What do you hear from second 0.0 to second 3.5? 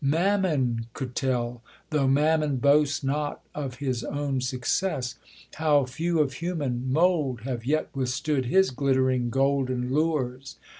Mammon could tell, Though Mammon boasts not